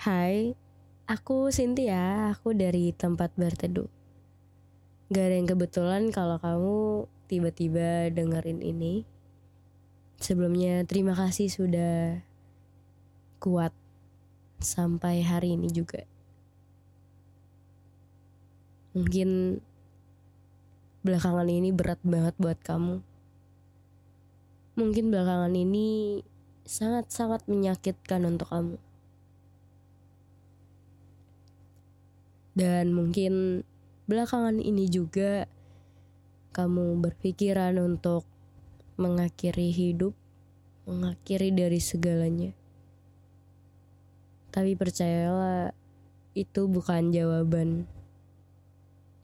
Hai, 0.00 0.56
aku 1.04 1.52
Cynthia, 1.52 2.32
aku 2.32 2.56
dari 2.56 2.88
tempat 2.96 3.36
berteduh. 3.36 3.84
Gak 5.12 5.28
ada 5.28 5.36
yang 5.36 5.44
kebetulan 5.44 6.08
kalau 6.08 6.40
kamu 6.40 7.04
tiba-tiba 7.28 8.08
dengerin 8.08 8.64
ini. 8.64 9.04
Sebelumnya 10.16 10.88
terima 10.88 11.12
kasih 11.12 11.52
sudah 11.52 12.16
kuat 13.44 13.76
sampai 14.64 15.20
hari 15.20 15.60
ini 15.60 15.68
juga. 15.68 16.08
Mungkin 18.96 19.60
belakangan 21.04 21.44
ini 21.52 21.76
berat 21.76 22.00
banget 22.00 22.32
buat 22.40 22.56
kamu. 22.64 23.04
Mungkin 24.80 25.12
belakangan 25.12 25.52
ini 25.52 26.24
sangat-sangat 26.64 27.44
menyakitkan 27.52 28.24
untuk 28.24 28.48
kamu. 28.48 28.80
Dan 32.60 32.92
mungkin 32.92 33.64
belakangan 34.04 34.60
ini 34.60 34.84
juga 34.92 35.48
kamu 36.52 37.00
berpikiran 37.00 37.80
untuk 37.80 38.28
mengakhiri 39.00 39.72
hidup, 39.72 40.12
mengakhiri 40.84 41.56
dari 41.56 41.80
segalanya. 41.80 42.52
Tapi 44.52 44.76
percayalah, 44.76 45.72
itu 46.36 46.68
bukan 46.68 47.16
jawaban 47.16 47.88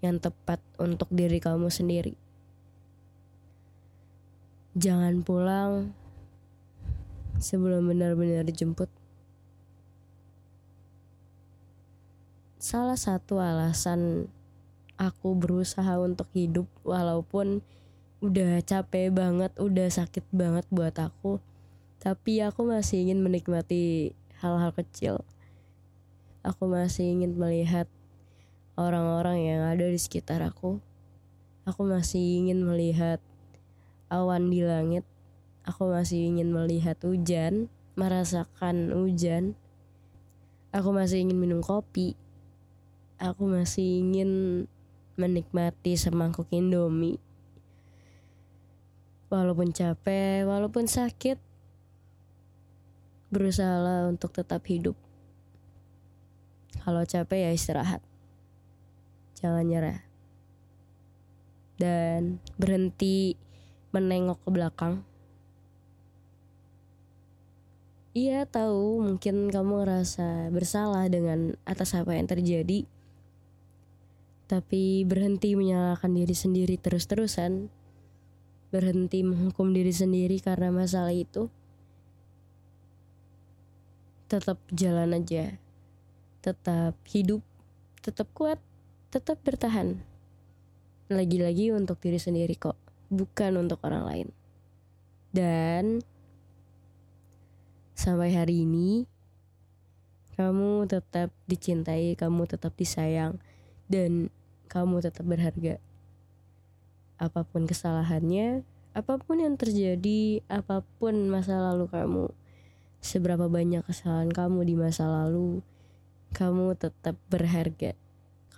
yang 0.00 0.16
tepat 0.16 0.64
untuk 0.80 1.12
diri 1.12 1.36
kamu 1.36 1.68
sendiri. 1.68 2.16
Jangan 4.80 5.20
pulang 5.20 5.92
sebelum 7.36 7.84
benar-benar 7.84 8.48
dijemput. 8.48 8.88
Salah 12.66 12.98
satu 12.98 13.38
alasan 13.38 14.26
aku 14.98 15.38
berusaha 15.38 16.02
untuk 16.02 16.26
hidup 16.34 16.66
walaupun 16.82 17.62
udah 18.18 18.58
capek 18.58 19.14
banget, 19.14 19.54
udah 19.54 19.86
sakit 19.86 20.26
banget 20.34 20.66
buat 20.74 20.98
aku. 20.98 21.38
Tapi 22.02 22.42
aku 22.42 22.66
masih 22.66 23.06
ingin 23.06 23.22
menikmati 23.22 24.18
hal-hal 24.42 24.74
kecil. 24.74 25.22
Aku 26.42 26.66
masih 26.66 27.06
ingin 27.06 27.38
melihat 27.38 27.86
orang-orang 28.74 29.46
yang 29.46 29.62
ada 29.62 29.86
di 29.86 30.02
sekitar 30.02 30.42
aku. 30.42 30.82
Aku 31.70 31.86
masih 31.86 32.18
ingin 32.18 32.66
melihat 32.66 33.22
awan 34.10 34.50
di 34.50 34.66
langit. 34.66 35.06
Aku 35.62 35.86
masih 35.86 36.34
ingin 36.34 36.50
melihat 36.50 36.98
hujan, 37.06 37.70
merasakan 37.94 38.90
hujan. 38.90 39.54
Aku 40.74 40.90
masih 40.90 41.22
ingin 41.22 41.38
minum 41.38 41.62
kopi. 41.62 42.25
Aku 43.16 43.48
masih 43.48 44.04
ingin 44.04 44.30
menikmati 45.16 45.96
semangkuk 45.96 46.52
Indomie. 46.52 47.16
Walaupun 49.32 49.72
capek, 49.72 50.44
walaupun 50.44 50.84
sakit, 50.84 51.40
berusaha 53.32 54.06
untuk 54.06 54.36
tetap 54.36 54.60
hidup. 54.68 54.94
Kalau 56.84 57.02
capek 57.02 57.48
ya 57.48 57.50
istirahat. 57.50 58.04
Jangan 59.40 59.64
nyerah. 59.66 60.00
Dan 61.80 62.38
berhenti 62.60 63.34
menengok 63.90 64.38
ke 64.44 64.50
belakang. 64.52 64.94
Iya 68.16 68.48
tahu 68.48 69.04
mungkin 69.04 69.52
kamu 69.52 69.84
ngerasa 69.84 70.48
bersalah 70.48 71.04
dengan 71.12 71.52
atas 71.68 71.92
apa 71.92 72.16
yang 72.16 72.24
terjadi. 72.24 72.88
Tapi 74.46 75.02
berhenti 75.02 75.58
menyalahkan 75.58 76.14
diri 76.14 76.34
sendiri 76.34 76.78
terus-terusan. 76.78 77.66
Berhenti 78.70 79.26
menghukum 79.26 79.74
diri 79.74 79.90
sendiri 79.90 80.38
karena 80.38 80.70
masalah 80.70 81.10
itu. 81.10 81.50
Tetap 84.30 84.62
jalan 84.70 85.18
aja. 85.18 85.58
Tetap 86.42 86.94
hidup. 87.10 87.42
Tetap 88.06 88.30
kuat. 88.34 88.62
Tetap 89.10 89.42
bertahan. 89.42 89.98
Lagi-lagi 91.10 91.74
untuk 91.74 91.98
diri 91.98 92.22
sendiri 92.22 92.54
kok. 92.54 92.78
Bukan 93.10 93.58
untuk 93.58 93.82
orang 93.82 94.06
lain. 94.06 94.28
Dan 95.34 96.06
sampai 97.98 98.30
hari 98.30 98.62
ini 98.62 99.10
kamu 100.36 100.84
tetap 100.84 101.32
dicintai 101.48 102.12
kamu 102.12 102.44
tetap 102.44 102.76
disayang 102.76 103.40
dan 103.86 104.28
kamu 104.66 105.02
tetap 105.02 105.26
berharga 105.26 105.78
apa 107.16 107.46
pun 107.48 107.64
kesalahannya 107.64 108.66
apa 108.92 109.16
pun 109.20 109.40
yang 109.40 109.56
terjadi 109.56 110.44
apa 110.48 110.84
pun 111.00 111.32
masa 111.32 111.56
lalu 111.60 111.88
kamu 111.88 112.26
seberapa 113.06 113.46
banyak 113.46 113.86
kesalahan 113.86 114.34
kamu 114.34 114.66
di 114.66 114.74
masa 114.74 115.06
lalu, 115.06 115.62
kamu 116.34 116.74
tetap 116.74 117.14
berharga. 117.30 117.94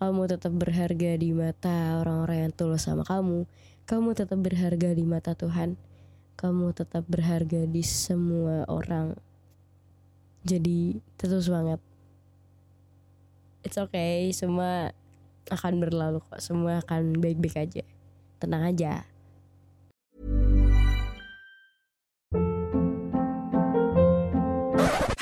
Kamu 0.00 0.30
tetap 0.30 0.54
berharga 0.56 1.18
di 1.20 1.36
mata 1.36 2.00
orang-orang 2.00 2.48
yang 2.48 2.52
tulus 2.56 2.88
sama 2.88 3.04
kamu. 3.04 3.44
Kamu 3.84 4.16
tetap 4.16 4.40
berharga 4.40 4.94
di 4.96 5.04
mata 5.04 5.36
Tuhan. 5.36 5.76
Kamu 6.38 6.70
tetap 6.72 7.04
berharga 7.10 7.66
di 7.66 7.82
semua 7.84 8.62
orang. 8.70 9.18
Jadi 10.46 11.02
tetap 11.18 11.42
semangat. 11.42 11.82
It's 13.66 13.76
okay, 13.76 14.30
semua 14.30 14.94
akan 15.50 15.80
berlalu 15.82 16.20
kok. 16.28 16.40
Semua 16.40 16.80
akan 16.84 17.18
baik-baik 17.18 17.56
aja. 17.56 17.84
Tenang 18.38 18.64
aja. 18.70 19.04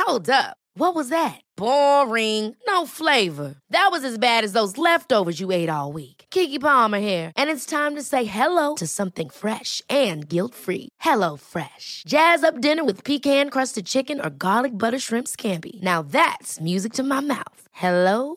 Hold 0.07 0.31
up. 0.31 0.57
What 0.77 0.95
was 0.95 1.09
that? 1.09 1.41
Boring. 1.57 2.55
No 2.69 2.85
flavor. 2.85 3.57
That 3.71 3.89
was 3.91 4.05
as 4.05 4.19
bad 4.19 4.45
as 4.45 4.53
those 4.53 4.77
leftovers 4.77 5.41
you 5.41 5.51
ate 5.51 5.69
all 5.69 5.91
week. 5.91 6.27
Kiki 6.31 6.59
Palmer 6.59 6.99
here, 6.99 7.33
and 7.35 7.51
it's 7.51 7.65
time 7.65 7.97
to 7.97 8.03
say 8.03 8.25
hello 8.25 8.75
to 8.77 8.87
something 8.87 9.31
fresh 9.31 9.83
and 9.89 10.29
guilt-free. 10.29 10.91
Hello 11.01 11.37
Fresh. 11.37 12.05
Jazz 12.07 12.45
up 12.45 12.61
dinner 12.61 12.85
with 12.85 13.05
pecan-crusted 13.05 13.87
chicken 13.87 14.21
or 14.21 14.31
garlic 14.31 14.73
butter 14.79 14.99
shrimp 14.99 15.27
scampi. 15.27 15.83
Now 15.83 16.03
that's 16.03 16.61
music 16.61 16.93
to 16.95 17.03
my 17.03 17.21
mouth. 17.21 17.67
Hello 17.73 18.37